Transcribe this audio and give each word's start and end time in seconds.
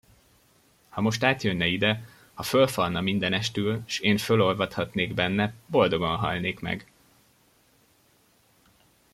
Ha 0.89 1.01
most 1.01 1.23
átjönne 1.23 1.67
ide, 1.67 2.07
ha 2.33 2.43
fölfalna 2.43 3.01
mindenestül, 3.01 3.81
s 3.85 3.99
én 3.99 4.17
fölolvadhatnék 4.17 5.13
benne, 5.13 5.53
boldogan 5.65 6.17
halnék 6.17 6.59
meg! 6.59 6.87